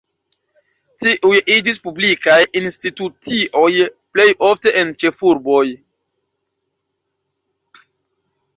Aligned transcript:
Tiuj 1.03 1.41
iĝis 1.55 1.77
publikaj 1.83 2.37
institucioj, 2.61 3.69
plej 4.17 4.27
ofte 4.49 4.75
en 4.81 4.95
ĉefurboj. 5.05 5.63